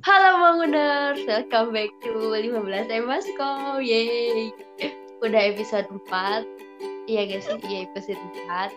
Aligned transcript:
Halo 0.00 0.40
Banguners, 0.40 1.28
welcome 1.28 1.76
back 1.76 1.92
to 2.00 2.32
15 2.32 2.88
Emasco, 2.88 3.84
yeay 3.84 4.48
Udah 5.20 5.52
episode 5.52 5.92
4 6.08 6.48
Iya 7.04 7.28
guys, 7.28 7.44
iya 7.68 7.84
episode 7.84 8.16
4 8.48 8.72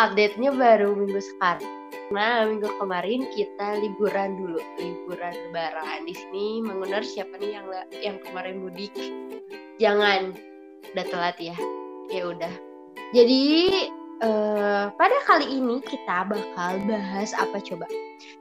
Update-nya 0.00 0.56
baru 0.56 0.96
minggu 0.96 1.20
sekarang 1.20 1.68
Nah, 2.08 2.48
minggu 2.48 2.72
kemarin 2.80 3.28
kita 3.36 3.84
liburan 3.84 4.40
dulu, 4.40 4.56
liburan 4.80 5.28
lebaran 5.28 6.08
di 6.08 6.16
sini. 6.16 6.64
Mengunar 6.64 7.04
siapa 7.04 7.36
nih 7.36 7.60
yang 7.60 7.68
yang 7.92 8.16
kemarin 8.24 8.64
mudik? 8.64 8.96
Jangan, 9.76 10.32
udah 10.96 11.04
telat 11.04 11.36
ya. 11.36 11.52
Ya 12.08 12.32
udah. 12.32 12.54
Jadi 13.12 13.44
uh, 14.22 14.90
pada 14.94 15.18
kali 15.26 15.58
ini 15.60 15.82
kita 15.84 16.26
bakal 16.26 16.80
bahas 16.86 17.30
apa 17.34 17.62
coba? 17.62 17.86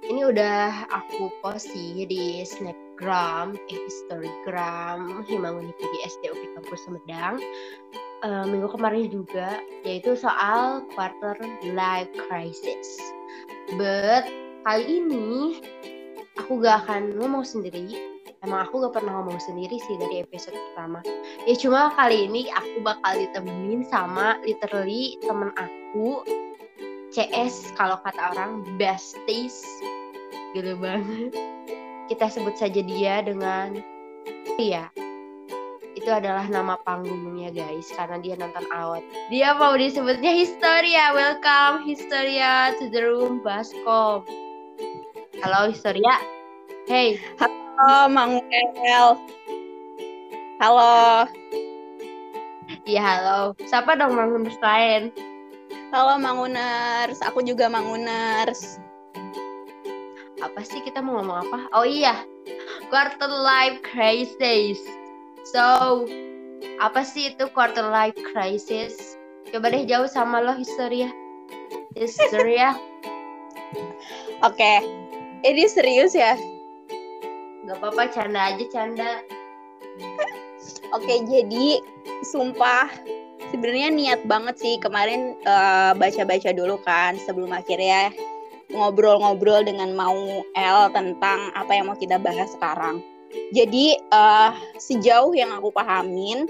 Ini 0.05 0.21
udah 0.33 0.89
aku 0.89 1.29
post 1.41 1.69
sih 1.69 2.05
di 2.09 2.41
Snapgram, 2.41 3.53
eh 3.69 3.85
Storygram 3.89 5.25
Himanguni 5.25 5.73
SD 6.05 6.33
UP 6.33 6.41
Kampus 6.57 6.85
Sumedang. 6.85 7.41
Uh, 8.25 8.49
minggu 8.49 8.73
kemarin 8.73 9.13
juga 9.13 9.61
yaitu 9.85 10.17
soal 10.17 10.81
quarter 10.97 11.37
life 11.61 12.09
crisis. 12.25 12.97
But 13.77 14.25
kali 14.65 15.05
ini 15.05 15.61
aku 16.41 16.61
gak 16.65 16.85
akan 16.85 17.21
ngomong 17.21 17.45
sendiri. 17.45 18.16
Emang 18.45 18.69
aku 18.69 18.85
gak 18.85 19.01
pernah 19.01 19.17
ngomong 19.17 19.41
sendiri 19.41 19.81
sih 19.81 19.97
dari 19.97 20.21
episode 20.21 20.53
pertama. 20.53 21.01
Ya 21.49 21.55
cuma 21.57 21.89
kali 21.97 22.29
ini 22.29 22.45
aku 22.53 22.85
bakal 22.85 23.17
ditemenin 23.17 23.81
sama 23.89 24.37
literally 24.45 25.17
temen 25.25 25.49
aku 25.57 26.21
CS 27.09 27.73
kalau 27.73 27.97
kata 28.05 28.37
orang 28.37 28.61
besties. 28.77 29.65
Gitu 30.53 30.77
banget. 30.77 31.33
Kita 32.07 32.29
sebut 32.29 32.53
saja 32.55 32.79
dia 32.85 33.25
dengan 33.25 33.81
iya 34.61 34.87
itu 35.97 36.13
adalah 36.13 36.45
nama 36.47 36.77
panggungnya 36.85 37.49
guys 37.51 37.89
karena 37.91 38.21
dia 38.21 38.37
nonton 38.37 38.63
awet. 38.69 39.03
Dia 39.33 39.57
mau 39.57 39.73
disebutnya 39.73 40.29
Historia 40.29 41.11
welcome 41.11 41.83
Historia 41.83 42.71
to 42.77 42.87
the 42.93 43.01
room 43.01 43.41
Baskom. 43.41 44.23
Halo 45.41 45.73
Historia 45.73 46.37
hey 46.87 47.19
halo 47.77 48.09
Mang 48.09 48.41
El 48.49 49.09
halo 50.57 51.29
iya 52.89 53.01
halo 53.05 53.53
siapa 53.69 53.93
dong 53.93 54.17
Manguners 54.17 54.57
lain 54.65 55.13
halo 55.93 56.17
Manguners 56.17 57.21
aku 57.21 57.45
juga 57.45 57.69
Manguners 57.69 58.81
apa 60.41 60.61
sih 60.61 60.81
kita 60.85 61.01
mau 61.01 61.17
ngomong 61.17 61.49
apa? 61.49 61.59
Oh 61.73 61.81
iya, 61.81 62.13
quarter 62.93 63.25
life 63.25 63.81
crisis. 63.81 64.77
So, 65.49 66.05
apa 66.77 67.01
sih 67.01 67.33
itu 67.33 67.49
quarter 67.57 67.89
life 67.89 68.17
crisis? 68.33 69.17
Coba 69.49 69.73
deh 69.73 69.89
jauh 69.89 70.05
sama 70.05 70.45
lo 70.45 70.53
Historia. 70.53 71.09
Historia. 71.97 72.77
Oke, 74.45 74.61
okay. 74.61 74.77
ini 75.41 75.65
serius 75.65 76.13
ya? 76.13 76.37
Gak 77.67 77.83
apa-apa, 77.83 78.03
canda 78.15 78.41
aja 78.55 78.65
canda. 78.71 79.11
Oke, 80.95 81.19
jadi 81.27 81.83
sumpah 82.23 82.87
sebenarnya 83.51 83.91
niat 83.91 84.21
banget 84.23 84.55
sih 84.55 84.79
kemarin 84.79 85.35
eh, 85.43 85.91
baca-baca 85.99 86.49
uh, 86.51 86.55
dulu 86.55 86.75
kan 86.87 87.19
sebelum 87.27 87.51
akhirnya 87.51 88.15
ngobrol-ngobrol 88.71 89.67
dengan 89.67 89.91
mau 89.95 90.43
L 90.55 90.79
tentang 90.95 91.51
apa 91.55 91.71
yang 91.75 91.91
mau 91.91 91.99
kita 91.99 92.15
bahas 92.19 92.55
sekarang. 92.55 93.03
Jadi 93.51 93.99
uh, 94.15 94.55
sejauh 94.79 95.35
yang 95.35 95.51
aku 95.51 95.71
pahamin, 95.71 96.47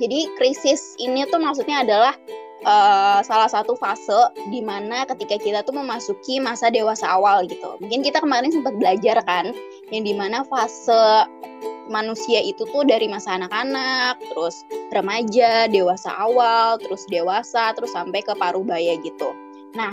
jadi 0.00 0.24
krisis 0.40 0.96
ini 0.96 1.28
tuh 1.28 1.40
maksudnya 1.40 1.84
adalah 1.84 2.16
uh, 2.64 3.20
salah 3.24 3.48
satu 3.48 3.76
fase 3.76 4.32
di 4.48 4.60
mana 4.64 5.04
ketika 5.08 5.36
kita 5.40 5.60
tuh 5.64 5.76
memasuki 5.76 6.40
masa 6.40 6.68
dewasa 6.72 7.08
awal 7.08 7.44
gitu. 7.48 7.76
Mungkin 7.80 8.04
kita 8.04 8.20
kemarin 8.20 8.52
sempat 8.52 8.76
belajar 8.76 9.20
kan, 9.24 9.52
yang 9.90 10.02
di 10.06 10.14
mana 10.14 10.46
fase 10.46 11.26
manusia 11.90 12.38
itu 12.38 12.62
tuh 12.70 12.86
dari 12.86 13.10
masa 13.10 13.34
anak-anak, 13.34 14.22
terus 14.30 14.62
remaja, 14.94 15.66
dewasa 15.66 16.14
awal, 16.14 16.78
terus 16.78 17.02
dewasa, 17.10 17.74
terus 17.74 17.90
sampai 17.90 18.22
ke 18.22 18.30
parubaya 18.38 18.94
gitu. 19.02 19.34
Nah, 19.74 19.90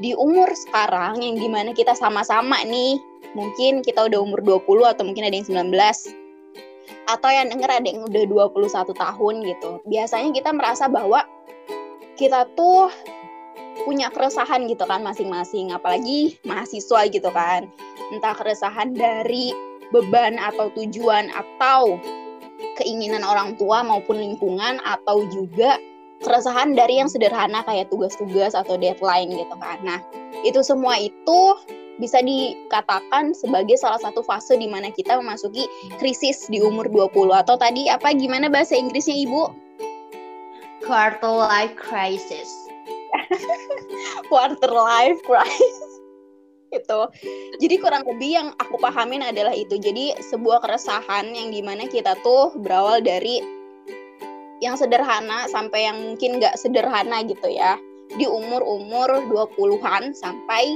di 0.00 0.16
umur 0.16 0.48
sekarang 0.56 1.20
yang 1.20 1.36
di 1.36 1.48
mana 1.52 1.76
kita 1.76 1.92
sama-sama 1.94 2.64
nih 2.64 2.98
mungkin 3.36 3.84
kita 3.84 4.08
udah 4.08 4.18
umur 4.24 4.40
20 4.40 4.88
atau 4.88 5.04
mungkin 5.04 5.26
ada 5.26 5.36
yang 5.36 5.46
19 5.46 5.74
atau 7.08 7.30
yang 7.32 7.48
denger 7.48 7.70
ada 7.70 7.86
yang 7.88 8.04
udah 8.04 8.24
21 8.52 8.94
tahun 8.94 9.34
gitu 9.44 9.70
biasanya 9.88 10.30
kita 10.32 10.50
merasa 10.52 10.86
bahwa 10.88 11.24
kita 12.16 12.48
tuh 12.56 12.90
punya 13.86 14.10
keresahan 14.10 14.66
gitu 14.66 14.84
kan 14.84 15.00
masing-masing 15.06 15.70
apalagi 15.70 16.36
mahasiswa 16.42 17.06
gitu 17.08 17.30
kan 17.30 17.70
entah 18.12 18.34
keresahan 18.36 18.96
dari 18.96 19.52
beban 19.92 20.36
atau 20.36 20.68
tujuan 20.76 21.32
atau 21.32 21.96
keinginan 22.76 23.22
orang 23.22 23.54
tua 23.56 23.82
maupun 23.86 24.18
lingkungan 24.18 24.82
atau 24.84 25.24
juga 25.30 25.78
keresahan 26.22 26.74
dari 26.74 26.98
yang 26.98 27.06
sederhana 27.06 27.62
kayak 27.62 27.86
tugas-tugas 27.90 28.54
atau 28.54 28.74
deadline 28.74 29.30
gitu 29.30 29.54
kan. 29.58 29.78
Nah, 29.86 30.02
itu 30.42 30.60
semua 30.66 30.98
itu 30.98 31.40
bisa 31.98 32.22
dikatakan 32.22 33.34
sebagai 33.34 33.74
salah 33.74 33.98
satu 33.98 34.22
fase 34.22 34.54
di 34.54 34.70
mana 34.70 34.90
kita 34.94 35.18
memasuki 35.18 35.66
krisis 35.98 36.46
di 36.46 36.62
umur 36.62 36.86
20 36.86 37.34
atau 37.34 37.58
tadi 37.58 37.90
apa 37.90 38.14
gimana 38.14 38.46
bahasa 38.46 38.78
Inggrisnya 38.78 39.18
Ibu? 39.26 39.42
Quarter 40.86 41.34
life 41.50 41.74
crisis. 41.74 42.50
Quarter 44.30 44.70
life 44.70 45.18
crisis. 45.26 45.97
Itu. 46.72 47.00
Jadi 47.58 47.74
kurang 47.80 48.04
lebih 48.04 48.30
yang 48.38 48.48
aku 48.60 48.76
pahamin 48.80 49.24
adalah 49.24 49.52
itu. 49.52 49.76
Jadi 49.80 50.16
sebuah 50.20 50.64
keresahan 50.64 51.32
yang 51.32 51.48
di 51.52 51.60
mana 51.64 51.88
kita 51.88 52.16
tuh 52.20 52.52
berawal 52.60 53.00
dari 53.00 53.40
yang 54.58 54.74
sederhana 54.74 55.46
sampai 55.46 55.86
yang 55.86 55.96
mungkin 56.02 56.42
nggak 56.42 56.58
sederhana 56.58 57.22
gitu 57.22 57.46
ya 57.46 57.78
di 58.18 58.26
umur-umur 58.26 59.28
20-an 59.30 60.16
sampai 60.16 60.74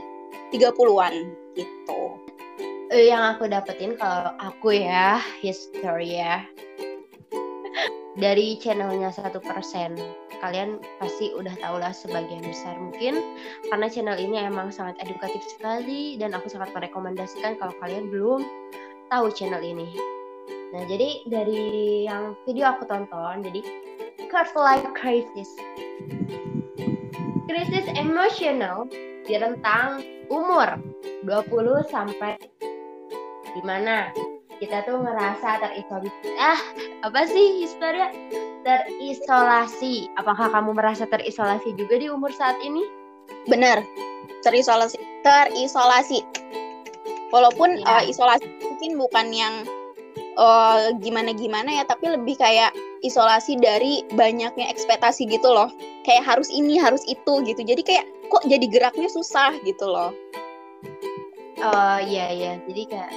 30-an 0.52 1.14
gitu. 1.56 2.02
Eh, 2.92 3.08
yang 3.08 3.36
aku 3.36 3.48
dapetin 3.48 3.96
kalau 3.96 4.36
aku 4.36 4.76
ya 4.76 5.16
history 5.40 6.20
ya 6.20 6.44
dari 8.18 8.60
channelnya 8.60 9.08
satu 9.08 9.40
persen 9.40 9.96
kalian 10.44 10.82
pasti 11.00 11.32
udah 11.32 11.54
tau 11.62 11.80
lah 11.80 11.94
sebagian 11.94 12.44
besar 12.44 12.76
mungkin 12.76 13.36
karena 13.72 13.86
channel 13.88 14.18
ini 14.20 14.42
emang 14.42 14.68
sangat 14.68 14.98
edukatif 15.00 15.40
sekali 15.48 16.20
dan 16.20 16.36
aku 16.36 16.52
sangat 16.52 16.74
merekomendasikan 16.76 17.56
kalau 17.56 17.72
kalian 17.80 18.12
belum 18.12 18.44
tahu 19.08 19.32
channel 19.32 19.64
ini 19.64 19.88
Nah, 20.72 20.88
jadi 20.88 21.28
dari 21.28 21.62
yang 22.08 22.32
video 22.48 22.72
aku 22.72 22.88
tonton, 22.88 23.44
jadi 23.44 23.60
quarter 24.32 24.56
life 24.56 24.88
crisis. 24.96 25.52
Krisis 27.44 27.84
emosional 27.92 28.88
di 29.28 29.36
rentang 29.36 30.00
umur 30.32 30.80
20 31.28 31.92
sampai 31.92 32.40
di 33.52 33.62
mana 33.68 34.08
kita 34.64 34.80
tuh 34.88 35.04
ngerasa 35.04 35.60
terisolasi. 35.60 36.28
Ah, 36.40 36.60
apa 37.02 37.26
sih 37.26 37.66
historia? 37.66 38.10
Terisolasi. 38.62 40.06
Apakah 40.14 40.54
kamu 40.54 40.78
merasa 40.78 41.04
terisolasi 41.06 41.74
juga 41.74 41.98
di 41.98 42.06
umur 42.06 42.30
saat 42.30 42.56
ini? 42.62 42.86
Benar. 43.50 43.82
Terisolasi. 44.46 44.98
Terisolasi. 45.26 46.22
Walaupun 47.34 47.80
ya. 47.82 48.00
uh, 48.00 48.04
isolasi 48.04 48.46
mungkin 48.60 49.00
bukan 49.00 49.26
yang 49.32 49.54
uh, 50.36 50.92
gimana 51.00 51.32
gimana 51.32 51.80
ya 51.80 51.84
tapi 51.88 52.12
lebih 52.12 52.36
kayak 52.36 52.76
isolasi 53.00 53.56
dari 53.56 54.04
banyaknya 54.12 54.68
ekspektasi 54.68 55.24
gitu 55.28 55.48
loh 55.48 55.72
kayak 56.04 56.28
harus 56.28 56.52
ini 56.52 56.76
harus 56.76 57.00
itu 57.08 57.40
gitu 57.44 57.60
jadi 57.64 57.82
kayak 57.82 58.06
kok 58.28 58.44
jadi 58.44 58.66
geraknya 58.68 59.08
susah 59.08 59.56
gitu 59.64 59.88
loh 59.88 60.12
oh 61.64 61.98
iya 62.04 62.28
iya 62.32 62.52
jadi 62.68 62.82
kayak 62.84 63.12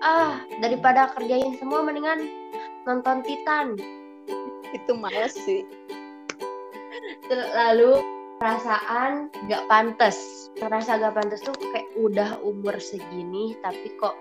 ah 0.00 0.40
daripada 0.60 1.12
kerjain 1.12 1.56
semua 1.60 1.84
mendingan 1.84 2.45
nonton 2.86 3.20
Titan. 3.26 3.74
Itu 4.72 4.94
males 4.94 5.34
sih. 5.34 5.66
Lalu 7.30 8.00
perasaan 8.38 9.28
gak 9.50 9.66
pantas. 9.66 10.48
Merasa 10.62 10.96
gak 10.96 11.14
pantas 11.18 11.42
tuh 11.42 11.54
kayak 11.74 11.90
udah 11.98 12.40
umur 12.46 12.78
segini 12.78 13.58
tapi 13.60 13.92
kok 13.98 14.16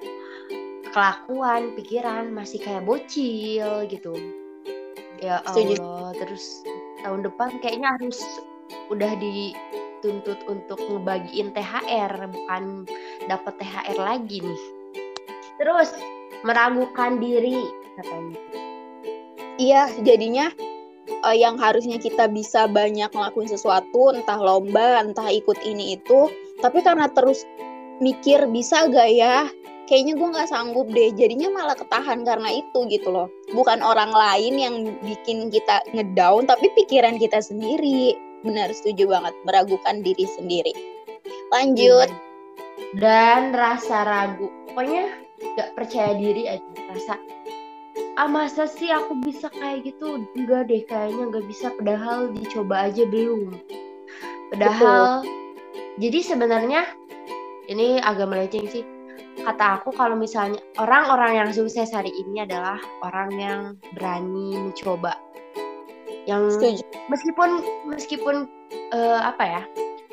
kelakuan 0.92 1.76
pikiran 1.78 2.34
masih 2.34 2.60
kayak 2.60 2.84
bocil 2.84 3.86
gitu. 3.88 4.14
Ya 5.24 5.40
Allah 5.48 6.12
terus 6.18 6.66
tahun 7.06 7.24
depan 7.24 7.62
kayaknya 7.64 7.96
harus 7.96 8.20
udah 8.90 9.16
di 9.16 9.56
dituntut 10.06 10.38
untuk 10.46 10.78
ngebagiin 10.78 11.50
THR 11.58 12.30
bukan 12.30 12.86
dapat 13.26 13.58
THR 13.58 13.98
lagi 13.98 14.38
nih. 14.46 14.62
Terus 15.58 15.98
meragukan 16.46 17.18
diri 17.18 17.66
katanya. 17.98 18.38
Iya 19.56 19.88
jadinya 20.04 20.52
uh, 21.24 21.36
yang 21.36 21.56
harusnya 21.56 21.98
kita 21.98 22.28
bisa 22.28 22.68
banyak 22.68 23.08
ngelakuin 23.10 23.50
sesuatu 23.50 24.12
entah 24.12 24.38
lomba 24.38 25.00
entah 25.02 25.32
ikut 25.32 25.58
ini 25.64 25.96
itu 25.96 26.28
tapi 26.60 26.84
karena 26.84 27.08
terus 27.12 27.44
mikir 28.00 28.48
bisa 28.52 28.88
gak 28.92 29.10
ya? 29.12 29.48
Kayaknya 29.86 30.14
gue 30.18 30.30
nggak 30.34 30.50
sanggup 30.50 30.88
deh. 30.90 31.14
Jadinya 31.14 31.54
malah 31.54 31.78
ketahan 31.78 32.26
karena 32.26 32.50
itu 32.50 32.90
gitu 32.90 33.14
loh. 33.14 33.30
Bukan 33.54 33.86
orang 33.86 34.10
lain 34.10 34.58
yang 34.58 34.76
bikin 35.06 35.54
kita 35.54 35.86
ngedown 35.94 36.50
tapi 36.50 36.74
pikiran 36.74 37.22
kita 37.22 37.38
sendiri. 37.38 38.18
Benar 38.42 38.74
setuju 38.74 39.14
banget. 39.14 39.38
Meragukan 39.46 40.02
diri 40.02 40.26
sendiri. 40.26 40.74
Lanjut. 41.54 42.10
Dan 42.98 43.54
rasa 43.54 44.10
ragu. 44.10 44.50
Pokoknya 44.74 45.22
gak 45.54 45.78
percaya 45.78 46.18
diri 46.18 46.50
aja 46.50 46.66
rasa 46.90 47.22
ah 48.16 48.30
masa 48.32 48.64
sih 48.68 48.88
aku 48.92 49.20
bisa 49.24 49.52
kayak 49.52 49.92
gitu? 49.92 50.24
Enggak 50.36 50.72
deh 50.72 50.84
kayaknya 50.88 51.24
nggak 51.32 51.46
bisa. 51.48 51.72
Padahal 51.76 52.32
dicoba 52.32 52.88
aja 52.88 53.04
belum. 53.08 53.60
Padahal 54.56 55.24
Betul. 55.24 55.32
jadi 56.00 56.20
sebenarnya 56.24 56.82
ini 57.68 58.00
agak 58.00 58.32
melenceng 58.32 58.68
sih. 58.72 58.84
Kata 59.36 59.84
aku 59.84 59.92
kalau 59.92 60.16
misalnya 60.16 60.64
orang-orang 60.80 61.44
yang 61.44 61.50
sukses 61.52 61.92
hari 61.92 62.10
ini 62.16 62.48
adalah 62.48 62.80
orang 63.04 63.30
yang 63.36 63.62
berani 63.94 64.56
mencoba. 64.56 65.20
Yang 66.26 66.58
Setuju. 66.58 66.84
meskipun 67.12 67.50
meskipun 67.86 68.36
uh, 68.96 69.22
apa 69.22 69.44
ya 69.46 69.62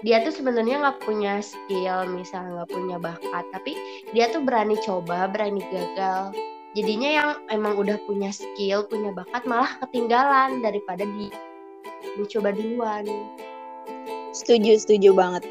dia 0.02 0.20
tuh 0.26 0.34
sebenarnya 0.34 0.82
nggak 0.82 1.00
punya 1.06 1.38
skill 1.40 2.05
misalnya 2.10 2.62
nggak 2.62 2.72
punya 2.75 2.96
bakat 2.98 3.44
tapi 3.55 3.72
dia 4.10 4.28
tuh 4.28 4.43
berani 4.43 4.76
coba 4.82 5.31
berani 5.31 5.62
gagal 5.70 6.34
jadinya 6.72 7.10
yang 7.10 7.30
emang 7.52 7.76
udah 7.76 7.96
punya 8.08 8.32
skill 8.32 8.88
punya 8.88 9.12
bakat 9.12 9.44
malah 9.44 9.76
ketinggalan 9.84 10.64
daripada 10.64 11.04
di 11.04 11.28
mencoba 12.16 12.52
duluan 12.52 13.04
setuju 14.32 14.80
setuju 14.80 15.12
banget 15.12 15.44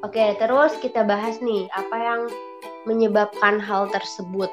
Oke, 0.00 0.32
terus 0.40 0.72
kita 0.80 1.04
bahas 1.04 1.44
nih 1.44 1.68
apa 1.76 1.96
yang 2.00 2.20
menyebabkan 2.88 3.60
hal 3.60 3.84
tersebut. 3.92 4.48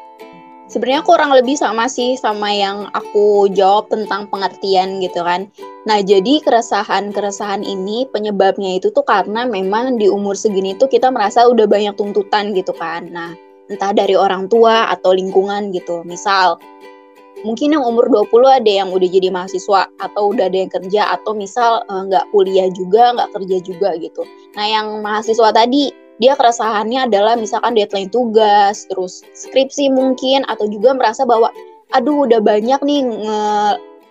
Sebenarnya 0.68 1.08
kurang 1.08 1.32
lebih 1.32 1.56
sama 1.56 1.88
sih 1.88 2.20
sama 2.20 2.52
yang 2.52 2.92
aku 2.92 3.48
jawab 3.56 3.88
tentang 3.88 4.28
pengertian 4.28 5.00
gitu 5.00 5.24
kan. 5.24 5.48
Nah, 5.88 6.04
jadi 6.04 6.44
keresahan-keresahan 6.44 7.64
ini 7.64 8.04
penyebabnya 8.12 8.76
itu 8.76 8.92
tuh 8.92 9.08
karena 9.08 9.48
memang 9.48 9.96
di 9.96 10.12
umur 10.12 10.36
segini 10.36 10.76
tuh 10.76 10.92
kita 10.92 11.08
merasa 11.08 11.48
udah 11.48 11.64
banyak 11.64 11.96
tuntutan 11.96 12.52
gitu 12.52 12.76
kan. 12.76 13.08
Nah, 13.08 13.32
entah 13.68 13.92
dari 13.92 14.16
orang 14.16 14.48
tua 14.48 14.92
atau 14.92 15.12
lingkungan 15.16 15.72
gitu. 15.76 16.04
Misal, 16.08 16.60
mungkin 17.46 17.76
yang 17.78 17.84
umur 17.86 18.10
20 18.10 18.48
ada 18.64 18.72
yang 18.72 18.90
udah 18.90 19.10
jadi 19.10 19.30
mahasiswa 19.30 19.92
atau 20.02 20.34
udah 20.34 20.50
ada 20.50 20.58
yang 20.58 20.72
kerja 20.72 21.02
atau 21.14 21.38
misal 21.38 21.84
eh, 21.86 22.02
nggak 22.10 22.26
uh, 22.26 22.30
kuliah 22.34 22.70
juga 22.74 23.14
nggak 23.14 23.30
kerja 23.36 23.58
juga 23.62 23.90
gitu. 24.00 24.24
Nah 24.58 24.66
yang 24.66 24.88
mahasiswa 25.04 25.50
tadi 25.54 25.94
dia 26.18 26.34
keresahannya 26.34 27.06
adalah 27.06 27.38
misalkan 27.38 27.78
deadline 27.78 28.10
tugas 28.10 28.90
terus 28.90 29.22
skripsi 29.38 29.94
mungkin 29.94 30.42
atau 30.50 30.66
juga 30.66 30.98
merasa 30.98 31.28
bahwa 31.30 31.54
aduh 31.94 32.26
udah 32.26 32.42
banyak 32.42 32.82
nih 32.82 33.02
nge 33.06 33.42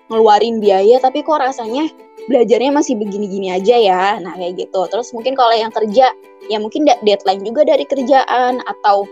ngeluarin 0.07 0.63
biaya 0.63 1.03
tapi 1.03 1.19
kok 1.27 1.43
rasanya 1.43 1.91
belajarnya 2.31 2.71
masih 2.71 2.95
begini-gini 2.95 3.51
aja 3.51 3.75
ya? 3.75 4.05
Nah 4.23 4.39
kayak 4.39 4.55
gitu. 4.67 4.87
Terus 4.87 5.11
mungkin 5.11 5.35
kalau 5.35 5.55
yang 5.55 5.75
kerja 5.75 6.15
ya 6.47 6.59
mungkin 6.63 6.87
deadline 7.03 7.43
juga 7.43 7.67
dari 7.67 7.83
kerjaan 7.83 8.63
atau 8.63 9.07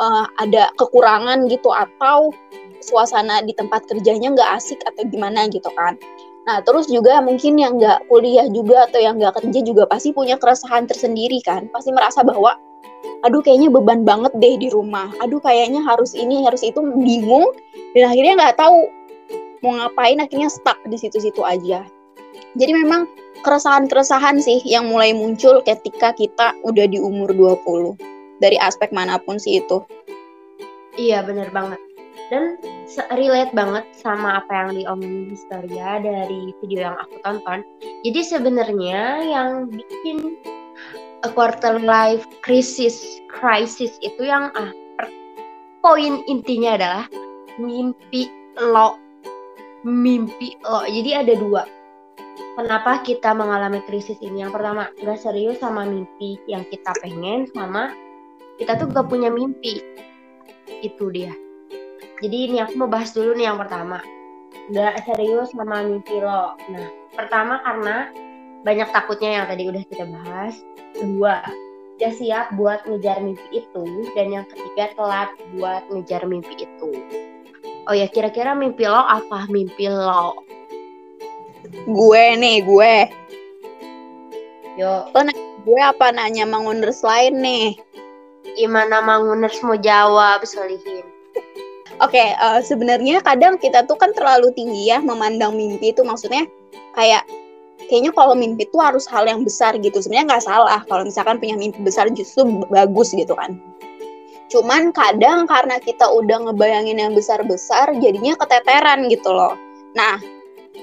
uh, 0.00 0.26
ada 0.40 0.72
kekurangan 0.80 1.46
gitu 1.52 1.68
atau 1.70 2.32
suasana 2.80 3.44
di 3.44 3.52
tempat 3.52 3.84
kerjanya 3.86 4.32
nggak 4.32 4.50
asik 4.56 4.80
atau 4.88 5.04
gimana 5.06 5.46
gitu 5.52 5.68
kan. 5.76 6.00
Nah, 6.48 6.64
terus 6.64 6.88
juga 6.88 7.20
mungkin 7.20 7.60
yang 7.60 7.76
nggak 7.76 8.08
kuliah 8.08 8.48
juga 8.48 8.88
atau 8.88 8.98
yang 8.98 9.20
nggak 9.20 9.38
kerja 9.38 9.60
juga 9.60 9.84
pasti 9.84 10.16
punya 10.16 10.40
keresahan 10.40 10.88
tersendiri 10.88 11.44
kan. 11.44 11.68
Pasti 11.68 11.92
merasa 11.92 12.24
bahwa, 12.24 12.56
aduh 13.22 13.44
kayaknya 13.44 13.68
beban 13.68 14.02
banget 14.08 14.32
deh 14.40 14.56
di 14.56 14.72
rumah. 14.72 15.12
Aduh 15.20 15.38
kayaknya 15.44 15.84
harus 15.84 16.16
ini, 16.16 16.42
harus 16.48 16.64
itu, 16.64 16.80
bingung. 16.80 17.52
Dan 17.92 18.08
akhirnya 18.08 18.34
nggak 18.40 18.56
tahu 18.56 18.88
mau 19.60 19.76
ngapain, 19.76 20.16
akhirnya 20.16 20.48
stuck 20.48 20.80
di 20.88 20.96
situ-situ 20.96 21.44
aja. 21.44 21.84
Jadi 22.56 22.72
memang 22.72 23.04
keresahan-keresahan 23.44 24.40
sih 24.40 24.64
yang 24.64 24.88
mulai 24.88 25.12
muncul 25.12 25.60
ketika 25.60 26.16
kita 26.16 26.56
udah 26.64 26.88
di 26.88 26.96
umur 26.96 27.30
20. 27.36 28.19
Dari 28.40 28.56
aspek 28.56 28.90
mana 28.90 29.20
pun 29.20 29.36
sih 29.36 29.60
itu. 29.60 29.84
Iya, 30.96 31.22
bener 31.22 31.52
banget 31.52 31.80
dan 32.30 32.56
relate 33.18 33.50
banget 33.52 33.84
sama 33.98 34.40
apa 34.40 34.50
yang 34.54 34.70
diomongin 34.78 35.34
Historia 35.34 35.98
dari 35.98 36.54
video 36.62 36.90
yang 36.90 36.96
aku 36.96 37.18
tonton. 37.26 37.60
Jadi 38.06 38.20
sebenarnya 38.22 39.02
yang 39.26 39.66
bikin 39.68 40.38
a 41.26 41.28
quarter 41.28 41.82
life 41.82 42.24
crisis 42.40 43.20
crisis 43.28 43.98
itu 44.00 44.22
yang 44.24 44.54
ah 44.56 44.70
poin 45.84 46.22
intinya 46.30 46.78
adalah 46.78 47.04
mimpi 47.58 48.30
lo 48.56 48.96
mimpi 49.82 50.54
lo. 50.64 50.86
Jadi 50.86 51.10
ada 51.12 51.34
dua. 51.34 51.62
Kenapa 52.54 53.00
kita 53.02 53.32
mengalami 53.32 53.80
krisis 53.88 54.20
ini? 54.20 54.44
Yang 54.44 54.60
pertama, 54.60 54.92
gak 55.00 55.20
serius 55.22 55.62
sama 55.64 55.88
mimpi 55.88 56.36
yang 56.44 56.60
kita 56.68 56.92
pengen, 57.00 57.48
sama 57.56 57.88
kita 58.60 58.76
tuh 58.76 58.92
gak 58.92 59.08
punya 59.08 59.32
mimpi. 59.32 59.80
Itu 60.84 61.08
dia 61.08 61.32
jadi 62.20 62.36
ini 62.52 62.56
aku 62.60 62.76
mau 62.76 62.90
bahas 62.92 63.16
dulu 63.16 63.32
nih 63.32 63.48
yang 63.48 63.56
pertama. 63.56 64.04
Gak 64.76 65.08
serius 65.08 65.56
sama 65.56 65.80
mimpi 65.80 66.20
lo. 66.20 66.52
Nah, 66.68 66.88
pertama 67.16 67.64
karena 67.64 68.12
banyak 68.60 68.88
takutnya 68.92 69.40
yang 69.40 69.46
tadi 69.48 69.62
udah 69.72 69.82
kita 69.88 70.04
bahas. 70.04 70.54
Kedua, 70.92 71.40
gak 71.96 72.12
siap 72.20 72.52
buat 72.60 72.84
ngejar 72.84 73.24
mimpi 73.24 73.64
itu. 73.64 73.84
Dan 74.12 74.36
yang 74.36 74.44
ketiga, 74.52 74.92
telat 75.00 75.32
buat 75.56 75.80
ngejar 75.88 76.28
mimpi 76.28 76.60
itu. 76.60 76.92
Oh 77.88 77.96
ya, 77.96 78.04
kira-kira 78.12 78.52
mimpi 78.52 78.84
lo 78.84 79.00
apa 79.00 79.48
mimpi 79.48 79.88
lo? 79.88 80.44
Gue 81.88 82.24
nih, 82.36 82.60
gue. 82.68 82.96
Yo. 84.76 85.08
Lo 85.08 85.20
nanya 85.24 85.44
gue 85.64 85.80
apa 85.80 86.06
nanya 86.12 86.44
Manguners 86.44 87.00
lain 87.00 87.40
nih? 87.40 87.80
Gimana 88.58 89.02
Manguners 89.04 89.62
mau 89.62 89.78
jawab, 89.78 90.42
Solihin? 90.46 91.06
Oke, 92.00 92.16
okay, 92.16 92.28
uh, 92.40 92.58
eh, 92.58 92.60
sebenarnya 92.64 93.20
kadang 93.20 93.60
kita 93.60 93.84
tuh 93.84 93.98
kan 94.00 94.16
terlalu 94.16 94.48
tinggi 94.56 94.88
ya 94.88 95.04
memandang 95.04 95.52
mimpi 95.52 95.92
itu 95.92 96.00
maksudnya 96.00 96.48
kayak 96.96 97.28
kayaknya 97.92 98.08
kalau 98.16 98.32
mimpi 98.32 98.64
itu 98.64 98.80
harus 98.80 99.04
hal 99.04 99.28
yang 99.28 99.44
besar 99.44 99.76
gitu. 99.76 100.00
Sebenarnya 100.00 100.32
nggak 100.32 100.44
salah 100.48 100.80
kalau 100.88 101.04
misalkan 101.04 101.36
punya 101.36 101.60
mimpi 101.60 101.76
besar 101.84 102.08
justru 102.08 102.48
bagus 102.72 103.12
gitu 103.12 103.36
kan. 103.36 103.60
Cuman 104.48 104.90
kadang 104.96 105.44
karena 105.44 105.76
kita 105.76 106.08
udah 106.08 106.50
ngebayangin 106.50 106.98
yang 106.98 107.12
besar-besar 107.12 107.92
jadinya 108.00 108.32
keteteran 108.34 109.06
gitu 109.12 109.30
loh. 109.30 109.54
Nah, 109.92 110.18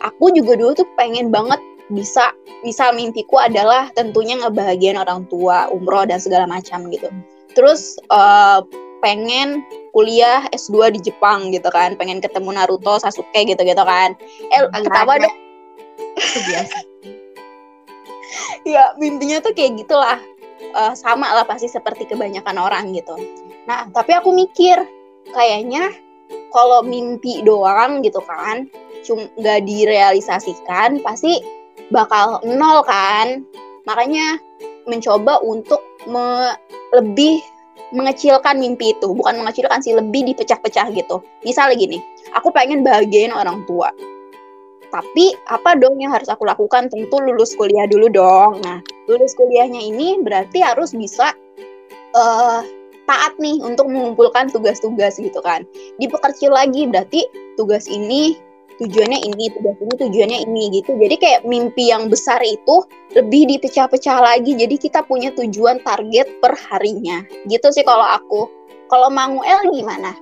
aku 0.06 0.32
juga 0.32 0.54
dulu 0.54 0.78
tuh 0.78 0.88
pengen 0.96 1.34
banget 1.34 1.60
bisa 1.90 2.32
misal 2.64 2.96
mimpiku 2.96 3.40
adalah 3.40 3.92
tentunya 3.96 4.38
ngebahagiain 4.40 5.00
orang 5.00 5.26
tua, 5.28 5.72
umroh 5.72 6.06
dan 6.08 6.20
segala 6.20 6.48
macam 6.48 6.88
gitu. 6.94 7.08
Terus 7.58 7.98
uh, 8.14 8.62
pengen 9.02 9.66
kuliah 9.98 10.46
S2 10.54 10.94
di 10.94 11.10
Jepang 11.10 11.50
gitu 11.50 11.74
kan. 11.74 11.98
Pengen 11.98 12.22
ketemu 12.22 12.54
Naruto 12.54 13.02
Sasuke 13.02 13.50
gitu 13.50 13.58
gitu 13.66 13.82
kan. 13.82 14.14
Eh 14.54 14.62
ketawa 14.70 15.18
dong 15.18 15.36
itu 16.18 16.40
biasa. 16.46 16.78
Ya 18.68 18.92
mimpinya 19.00 19.40
tuh 19.40 19.56
kayak 19.56 19.80
gitulah. 19.80 20.20
Uh, 20.76 20.92
sama 20.94 21.32
lah 21.32 21.48
pasti 21.48 21.72
seperti 21.72 22.06
kebanyakan 22.06 22.60
orang 22.60 22.92
gitu. 22.92 23.16
Nah 23.66 23.88
tapi 23.96 24.12
aku 24.12 24.36
mikir 24.36 24.76
kayaknya 25.32 25.96
kalau 26.52 26.84
mimpi 26.84 27.40
doang 27.46 28.04
gitu 28.04 28.20
kan 28.26 28.68
cuma 29.08 29.32
nggak 29.40 29.64
direalisasikan 29.64 31.00
pasti 31.02 31.40
bakal 31.88 32.44
nol 32.44 32.84
kan. 32.84 33.48
Makanya 33.88 34.36
mencoba 34.84 35.40
untuk 35.40 35.80
me 36.04 36.52
lebih 36.96 37.44
mengecilkan 37.92 38.60
mimpi 38.60 38.96
itu. 38.96 39.12
Bukan 39.12 39.40
mengecilkan 39.40 39.80
sih 39.80 39.96
lebih 39.96 40.28
dipecah-pecah 40.34 40.92
gitu. 40.96 41.24
Misalnya 41.44 41.76
gini 41.80 41.98
aku 42.36 42.52
pengen 42.52 42.84
bahagiain 42.84 43.32
orang 43.32 43.64
tua. 43.66 43.92
Tapi 44.88 45.36
apa 45.52 45.76
dong 45.76 46.00
yang 46.00 46.16
harus 46.16 46.32
aku 46.32 46.48
lakukan? 46.48 46.88
Tentu 46.88 47.20
lulus 47.20 47.56
kuliah 47.60 47.88
dulu 47.88 48.08
dong. 48.08 48.64
Nah 48.64 48.80
lulus 49.08 49.36
kuliahnya 49.36 49.84
ini 49.84 50.20
berarti 50.24 50.64
harus 50.64 50.96
bisa 50.96 51.36
uh, 52.16 52.62
taat 53.08 53.34
nih 53.40 53.64
untuk 53.64 53.88
mengumpulkan 53.88 54.52
tugas-tugas 54.52 55.20
gitu 55.20 55.40
kan. 55.40 55.64
Diperkecil 56.00 56.52
lagi 56.52 56.88
berarti 56.88 57.24
tugas 57.56 57.88
ini 57.88 58.36
tujuannya 58.78 59.20
ini 59.26 59.50
tugas 59.58 59.78
ini 59.82 59.94
tujuannya 59.98 60.40
ini 60.46 60.64
gitu. 60.82 60.94
Jadi 60.96 61.16
kayak 61.18 61.42
mimpi 61.50 61.90
yang 61.90 62.08
besar 62.08 62.40
itu 62.46 62.86
lebih 63.18 63.50
dipecah-pecah 63.58 64.18
lagi. 64.22 64.54
Jadi 64.54 64.76
kita 64.78 65.02
punya 65.06 65.34
tujuan 65.34 65.82
target 65.82 66.30
per 66.40 66.54
harinya. 66.70 67.26
Gitu 67.50 67.68
sih 67.74 67.84
kalau 67.84 68.06
aku. 68.06 68.50
Kalau 68.88 69.12
Manguel 69.12 69.68
gimana? 69.74 70.16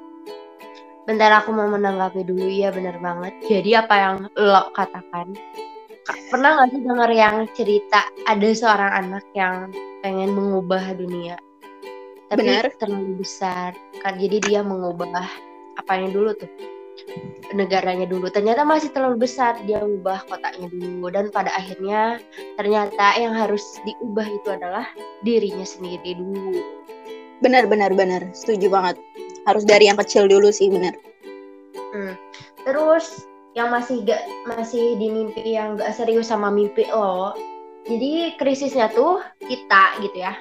Bentar 1.06 1.44
aku 1.44 1.54
mau 1.54 1.70
menanggapi 1.70 2.26
dulu. 2.26 2.48
Ya 2.50 2.74
benar 2.74 2.98
banget. 3.04 3.36
Jadi 3.46 3.72
apa 3.78 3.96
yang 3.96 4.16
lo 4.40 4.72
katakan? 4.74 5.36
Pernah 6.06 6.50
nggak 6.62 6.70
sih 6.70 6.82
dengar 6.86 7.10
yang 7.14 7.36
cerita 7.54 8.02
ada 8.30 8.50
seorang 8.54 8.92
anak 9.06 9.26
yang 9.34 9.74
pengen 10.06 10.34
mengubah 10.34 10.94
dunia? 10.98 11.38
Tapi 12.30 12.42
Benar. 12.42 12.74
terlalu 12.82 13.22
besar. 13.22 13.78
Kan 14.02 14.18
jadi 14.18 14.38
dia 14.42 14.62
mengubah 14.66 15.30
apa 15.78 15.92
yang 15.98 16.14
dulu 16.14 16.34
tuh 16.34 16.75
negaranya 17.54 18.06
dulu. 18.10 18.28
Ternyata 18.32 18.64
masih 18.64 18.92
terlalu 18.92 19.25
besar 19.28 19.58
dia 19.64 19.84
ubah 19.84 20.24
kotaknya 20.28 20.68
dulu. 20.72 21.12
Dan 21.12 21.30
pada 21.30 21.52
akhirnya 21.56 22.20
ternyata 22.56 23.16
yang 23.20 23.34
harus 23.36 23.80
diubah 23.84 24.28
itu 24.28 24.50
adalah 24.52 24.86
dirinya 25.24 25.66
sendiri 25.66 26.18
dulu. 26.18 26.62
Benar 27.44 27.68
benar 27.68 27.92
benar. 27.92 28.25
Setuju 28.32 28.72
banget. 28.72 28.96
Harus 29.46 29.68
dari 29.68 29.92
yang 29.92 30.00
kecil 30.00 30.25
dulu 30.25 30.50
sih 30.50 30.72
benar. 30.72 30.96
Hmm. 31.96 32.12
terus 32.68 33.24
yang 33.56 33.72
masih 33.72 34.04
gak 34.04 34.20
masih 34.52 35.00
di 35.00 35.08
mimpi 35.08 35.56
yang 35.56 35.80
gak 35.80 35.96
serius 35.96 36.28
sama 36.28 36.52
mimpi 36.52 36.84
lo 36.92 37.32
jadi 37.88 38.36
krisisnya 38.36 38.92
tuh 38.92 39.24
kita 39.40 40.04
gitu 40.04 40.18
ya 40.20 40.36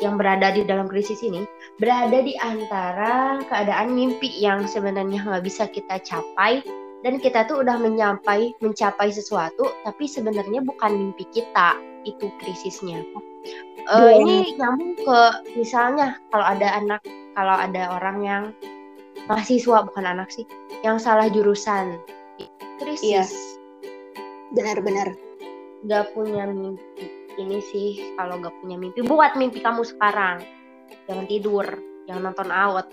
yang 0.00 0.20
berada 0.20 0.52
di 0.52 0.64
dalam 0.64 0.88
krisis 0.88 1.24
ini 1.24 1.48
berada 1.80 2.20
di 2.20 2.36
antara 2.40 3.40
keadaan 3.48 3.96
mimpi 3.96 4.28
yang 4.36 4.68
sebenarnya 4.68 5.24
nggak 5.24 5.44
bisa 5.44 5.64
kita 5.68 5.96
capai 6.04 6.60
dan 7.00 7.16
kita 7.20 7.48
tuh 7.48 7.64
udah 7.64 7.80
mencapai 7.80 8.52
mencapai 8.60 9.08
sesuatu 9.08 9.72
tapi 9.84 10.04
sebenarnya 10.04 10.60
bukan 10.64 10.92
mimpi 10.92 11.24
kita 11.32 11.76
itu 12.04 12.30
krisisnya. 12.42 13.02
Uh, 13.86 14.10
ini 14.10 14.58
nyambung 14.58 14.98
ke 14.98 15.20
misalnya 15.54 16.18
kalau 16.34 16.46
ada 16.46 16.68
anak 16.82 17.00
kalau 17.38 17.54
ada 17.54 17.94
orang 17.94 18.18
yang 18.26 18.42
mahasiswa 19.30 19.86
bukan 19.86 20.04
anak 20.06 20.28
sih 20.34 20.46
yang 20.82 20.98
salah 20.98 21.30
jurusan 21.30 21.98
krisis. 22.82 23.02
Iya. 23.02 23.24
benar-benar 24.54 25.18
gak 25.90 26.14
punya 26.14 26.46
mimpi 26.48 27.25
ini 27.36 27.60
sih 27.60 28.16
kalau 28.16 28.40
gak 28.40 28.52
punya 28.60 28.76
mimpi 28.80 29.04
buat 29.04 29.36
mimpi 29.36 29.60
kamu 29.60 29.84
sekarang. 29.84 30.44
Jangan 31.06 31.26
tidur 31.30 31.66
jangan 32.06 32.32
nonton 32.32 32.50
out. 32.54 32.86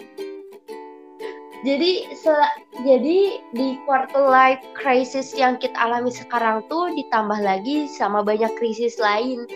Jadi 1.64 2.12
se 2.12 2.36
jadi 2.84 3.40
di 3.56 3.80
quarter 3.88 4.20
life 4.28 4.60
crisis 4.76 5.32
yang 5.32 5.56
kita 5.56 5.80
alami 5.80 6.12
sekarang 6.12 6.60
tuh 6.68 6.92
ditambah 6.92 7.40
lagi 7.40 7.88
sama 7.88 8.20
banyak 8.20 8.52
krisis 8.60 9.00
lain. 9.00 9.48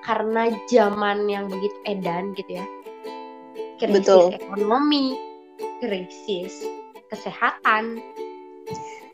Karena 0.00 0.48
zaman 0.72 1.28
yang 1.28 1.52
begitu 1.52 1.76
edan 1.84 2.32
gitu 2.32 2.64
ya. 2.64 2.66
Krisis 3.76 3.92
Betul. 4.00 4.32
ekonomi 4.32 5.20
krisis 5.84 6.64
kesehatan. 7.12 8.00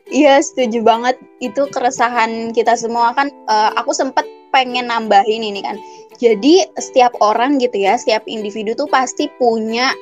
Iya 0.07 0.39
setuju 0.39 0.87
banget. 0.87 1.19
Itu 1.43 1.67
keresahan 1.67 2.55
kita 2.55 2.79
semua. 2.79 3.11
Kan 3.11 3.27
uh, 3.51 3.75
aku 3.75 3.91
sempat 3.91 4.23
pengen 4.57 4.89
nambahin 4.89 5.45
ini 5.45 5.61
kan. 5.61 5.77
Jadi 6.17 6.65
setiap 6.81 7.13
orang 7.21 7.61
gitu 7.61 7.77
ya, 7.77 7.93
setiap 7.93 8.25
individu 8.25 8.73
tuh 8.73 8.89
pasti 8.89 9.29
punya 9.37 9.93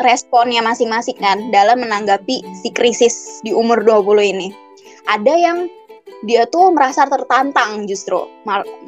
responnya 0.00 0.64
masing-masing 0.64 1.20
kan 1.20 1.52
dalam 1.52 1.84
menanggapi 1.84 2.40
si 2.56 2.72
krisis 2.72 3.44
di 3.44 3.52
umur 3.52 3.84
20 3.84 4.32
ini. 4.32 4.48
Ada 5.04 5.36
yang 5.36 5.68
dia 6.24 6.48
tuh 6.48 6.72
merasa 6.72 7.04
tertantang 7.04 7.84
justru 7.84 8.24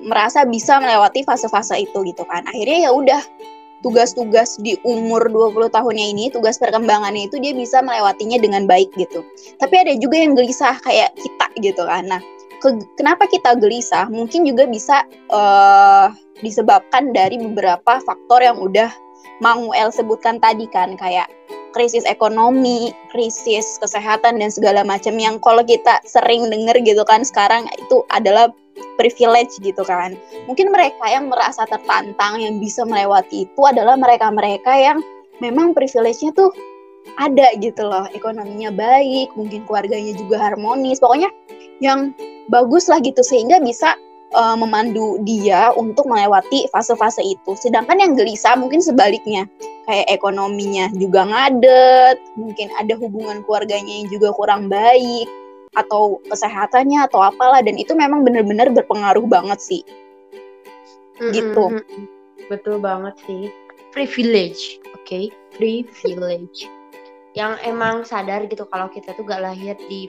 merasa 0.01 0.49
bisa 0.49 0.81
melewati 0.81 1.21
fase-fase 1.29 1.85
itu 1.85 2.01
gitu 2.09 2.25
kan. 2.25 2.49
Akhirnya 2.49 2.89
ya 2.89 2.91
udah 2.97 3.21
tugas-tugas 3.85 4.57
di 4.63 4.79
umur 4.87 5.29
20 5.29 5.69
tahunnya 5.69 6.07
ini, 6.17 6.25
tugas 6.33 6.57
perkembangannya 6.57 7.29
itu 7.29 7.37
dia 7.37 7.53
bisa 7.53 7.85
melewatinya 7.85 8.41
dengan 8.41 8.65
baik 8.65 8.89
gitu. 8.97 9.21
Tapi 9.61 9.75
ada 9.77 9.93
juga 10.01 10.17
yang 10.23 10.33
gelisah 10.39 10.81
kayak 10.81 11.13
kita 11.21 11.47
gitu 11.61 11.83
kan. 11.85 12.09
Nah, 12.09 12.23
ke, 12.63 12.79
kenapa 12.95 13.27
kita 13.27 13.59
gelisah? 13.59 14.07
Mungkin 14.07 14.47
juga 14.47 14.71
bisa 14.71 15.03
uh, 15.35 16.15
disebabkan 16.41 17.11
dari 17.11 17.43
beberapa 17.43 17.99
faktor 18.07 18.41
yang 18.47 18.63
udah 18.63 18.89
Mang 19.43 19.75
El 19.75 19.91
sebutkan 19.91 20.39
tadi 20.39 20.71
kan 20.71 20.95
kayak 20.95 21.27
krisis 21.75 22.07
ekonomi, 22.07 22.95
krisis 23.11 23.81
kesehatan 23.83 24.39
dan 24.39 24.51
segala 24.55 24.87
macam 24.87 25.19
yang 25.19 25.43
kalau 25.43 25.67
kita 25.67 25.99
sering 26.07 26.47
dengar 26.53 26.79
gitu 26.79 27.03
kan 27.03 27.27
sekarang 27.27 27.67
itu 27.75 28.07
adalah 28.15 28.55
privilege 29.01 29.59
gitu 29.59 29.83
kan. 29.83 30.15
Mungkin 30.47 30.71
mereka 30.71 31.11
yang 31.11 31.27
merasa 31.27 31.67
tertantang 31.67 32.39
yang 32.39 32.63
bisa 32.63 32.87
melewati 32.87 33.51
itu 33.51 33.63
adalah 33.67 33.99
mereka-mereka 33.99 34.73
yang 34.79 34.99
memang 35.43 35.75
privilege-nya 35.75 36.31
tuh 36.37 36.55
ada 37.19 37.51
gitu 37.59 37.83
loh. 37.83 38.07
Ekonominya 38.15 38.71
baik 38.71 39.35
mungkin 39.35 39.67
keluarganya 39.67 40.15
juga 40.15 40.39
harmonis. 40.39 41.03
Pokoknya 41.03 41.33
yang 41.83 42.15
bagus 42.51 42.91
lah 42.91 42.99
gitu 43.03 43.21
sehingga 43.23 43.63
bisa 43.63 43.95
uh, 44.35 44.57
memandu 44.57 45.21
dia 45.23 45.71
untuk 45.77 46.09
melewati 46.09 46.67
fase-fase 46.73 47.23
itu. 47.23 47.53
Sedangkan 47.55 48.01
yang 48.01 48.13
gelisah 48.19 48.57
mungkin 48.59 48.81
sebaliknya 48.83 49.47
kayak 49.87 50.09
ekonominya 50.11 50.91
juga 50.95 51.27
ngadet 51.27 52.19
mungkin 52.39 52.71
ada 52.79 52.95
hubungan 52.99 53.43
keluarganya 53.47 54.03
yang 54.03 54.09
juga 54.11 54.31
kurang 54.35 54.71
baik 54.71 55.27
atau 55.73 56.21
kesehatannya 56.29 57.09
atau 57.09 57.25
apalah 57.25 57.65
dan 57.65 57.81
itu 57.81 57.97
memang 57.97 58.23
benar-benar 58.23 58.69
berpengaruh 58.73 59.25
banget 59.29 59.61
sih. 59.61 59.83
Mm-hmm. 61.21 61.33
gitu. 61.37 61.65
betul 62.51 62.77
banget 62.83 63.15
sih. 63.29 63.53
Privilege 63.93 64.81
oke 64.97 65.05
okay? 65.05 65.25
privilege 65.53 66.65
yang 67.33 67.57
emang 67.65 68.05
sadar 68.05 68.45
gitu 68.45 68.69
kalau 68.69 68.93
kita 68.93 69.17
tuh 69.17 69.25
gak 69.25 69.41
lahir 69.41 69.73
di 69.89 70.09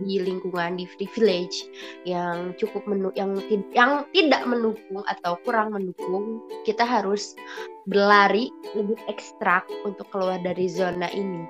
di 0.00 0.14
lingkungan 0.24 0.80
di 0.80 0.88
privilege 0.96 1.68
yang 2.08 2.56
cukup 2.56 2.88
menu 2.88 3.12
yang 3.12 3.36
yang 3.76 4.08
tidak 4.16 4.42
mendukung 4.48 5.04
atau 5.04 5.36
kurang 5.44 5.76
mendukung 5.76 6.40
kita 6.64 6.80
harus 6.84 7.36
berlari 7.84 8.48
lebih 8.72 8.96
ekstrak 9.10 9.68
untuk 9.84 10.08
keluar 10.08 10.40
dari 10.40 10.64
zona 10.70 11.12
ini. 11.12 11.44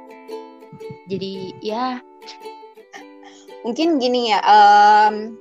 Jadi 1.06 1.32
ya. 1.62 2.02
Mungkin 3.62 4.02
gini 4.02 4.34
ya 4.34 4.42
um, 4.42 5.38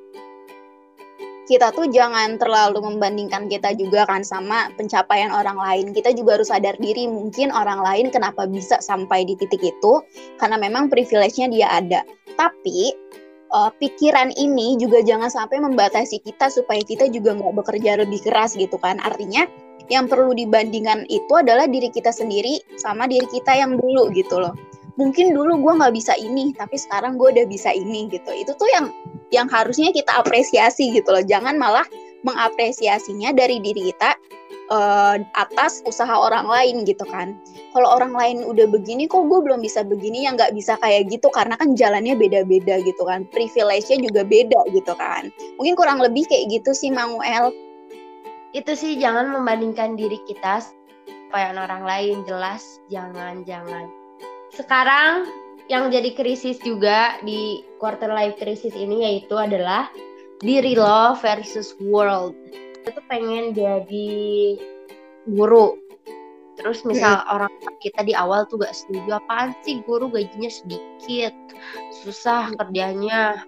kita 1.51 1.75
tuh 1.75 1.91
jangan 1.91 2.39
terlalu 2.39 2.79
membandingkan 2.79 3.51
kita 3.51 3.75
juga 3.75 4.07
kan 4.07 4.23
sama 4.23 4.71
pencapaian 4.79 5.35
orang 5.35 5.59
lain. 5.59 5.91
Kita 5.91 6.15
juga 6.15 6.39
harus 6.39 6.47
sadar 6.47 6.79
diri 6.79 7.11
mungkin 7.11 7.51
orang 7.51 7.83
lain 7.83 8.07
kenapa 8.07 8.47
bisa 8.47 8.79
sampai 8.79 9.27
di 9.27 9.35
titik 9.35 9.59
itu 9.59 9.99
karena 10.39 10.55
memang 10.55 10.87
privilege-nya 10.87 11.51
dia 11.51 11.67
ada. 11.67 12.07
Tapi 12.39 12.95
uh, 13.51 13.67
pikiran 13.75 14.31
ini 14.39 14.79
juga 14.79 15.03
jangan 15.03 15.27
sampai 15.27 15.59
membatasi 15.59 16.23
kita 16.23 16.47
supaya 16.47 16.79
kita 16.87 17.11
juga 17.11 17.35
nggak 17.35 17.51
bekerja 17.59 17.99
lebih 17.99 18.23
keras 18.23 18.55
gitu 18.55 18.79
kan. 18.79 19.03
Artinya 19.03 19.43
yang 19.91 20.07
perlu 20.07 20.31
dibandingkan 20.31 21.03
itu 21.11 21.35
adalah 21.35 21.67
diri 21.67 21.91
kita 21.91 22.15
sendiri 22.15 22.63
sama 22.79 23.11
diri 23.11 23.27
kita 23.27 23.59
yang 23.59 23.75
dulu 23.75 24.07
gitu 24.15 24.39
loh 24.39 24.55
mungkin 25.01 25.33
dulu 25.33 25.57
gue 25.57 25.73
nggak 25.81 25.93
bisa 25.97 26.13
ini 26.21 26.53
tapi 26.53 26.77
sekarang 26.77 27.17
gue 27.17 27.33
udah 27.33 27.49
bisa 27.49 27.73
ini 27.73 28.05
gitu. 28.13 28.29
Itu 28.29 28.53
tuh 28.53 28.69
yang 28.69 28.93
yang 29.33 29.49
harusnya 29.49 29.89
kita 29.89 30.21
apresiasi 30.21 30.93
gitu 30.93 31.09
loh. 31.09 31.25
Jangan 31.25 31.57
malah 31.57 31.89
mengapresiasinya 32.21 33.33
dari 33.33 33.57
diri 33.57 33.89
kita 33.89 34.13
uh, 34.69 35.17
atas 35.33 35.81
usaha 35.89 36.13
orang 36.13 36.45
lain 36.45 36.85
gitu 36.85 37.01
kan. 37.09 37.33
Kalau 37.73 37.89
orang 37.97 38.13
lain 38.13 38.37
udah 38.45 38.69
begini 38.69 39.09
kok 39.09 39.25
gue 39.25 39.39
belum 39.41 39.65
bisa 39.65 39.81
begini 39.81 40.29
yang 40.29 40.37
nggak 40.37 40.53
bisa 40.53 40.77
kayak 40.77 41.09
gitu? 41.09 41.33
Karena 41.33 41.57
kan 41.57 41.73
jalannya 41.73 42.13
beda-beda 42.13 42.77
gitu 42.85 43.01
kan. 43.03 43.25
Privilege-nya 43.33 43.97
juga 44.05 44.21
beda 44.21 44.61
gitu 44.69 44.93
kan. 44.93 45.33
Mungkin 45.57 45.73
kurang 45.73 45.97
lebih 45.97 46.29
kayak 46.29 46.61
gitu 46.61 46.77
sih 46.77 46.93
Manuel 46.93 47.49
itu 48.51 48.75
sih 48.75 48.99
jangan 48.99 49.31
membandingkan 49.31 49.95
diri 49.95 50.19
kita 50.27 50.59
supaya 51.07 51.55
orang 51.55 51.87
lain. 51.87 52.15
Jelas 52.27 52.83
jangan 52.91 53.47
jangan 53.47 54.00
sekarang 54.63 55.27
yang 55.71 55.87
jadi 55.87 56.11
krisis 56.13 56.59
juga 56.61 57.17
di 57.23 57.63
quarter 57.79 58.11
life 58.11 58.35
krisis 58.35 58.75
ini 58.75 59.07
yaitu 59.07 59.35
adalah 59.39 59.87
diri 60.41 60.75
lo 60.75 61.15
versus 61.21 61.77
world. 61.79 62.35
Itu 62.83 62.99
pengen 63.07 63.53
jadi 63.53 64.57
guru. 65.29 65.77
Terus 66.59 66.83
misal 66.85 67.23
hmm. 67.23 67.33
orang 67.33 67.53
kita 67.79 68.05
di 68.05 68.13
awal 68.13 68.45
tuh 68.45 68.61
gak 68.61 68.75
setuju 68.75 69.17
apaan 69.17 69.55
sih 69.65 69.81
guru 69.87 70.11
gajinya 70.11 70.51
sedikit, 70.51 71.33
susah 72.03 72.53
kerjanya, 72.59 73.41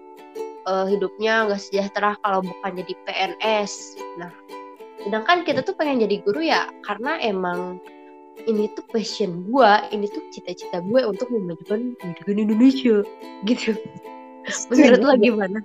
uh, 0.66 0.88
hidupnya 0.88 1.46
gak 1.46 1.62
sejahtera 1.62 2.16
kalau 2.24 2.42
bukan 2.42 2.72
jadi 2.82 2.94
PNS. 3.06 4.00
Nah, 4.18 4.32
sedangkan 5.04 5.44
kita 5.44 5.60
tuh 5.62 5.76
pengen 5.76 6.02
jadi 6.02 6.16
guru 6.24 6.40
ya 6.42 6.72
karena 6.82 7.20
emang 7.20 7.78
ini 8.44 8.68
tuh 8.74 8.84
passion 8.90 9.46
gue 9.48 9.72
ini 9.94 10.06
tuh 10.10 10.22
cita-cita 10.34 10.82
gue 10.84 11.00
untuk 11.06 11.30
memajukan 11.30 11.94
pendidikan 11.98 12.36
Indonesia. 12.36 12.96
Gitu. 13.46 13.78
Menurut 14.68 15.00
lo 15.00 15.14
gimana? 15.16 15.58